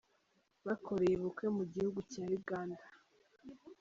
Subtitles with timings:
[0.65, 2.83] Bakoreye ubukwe mu gihugu cya Uganda.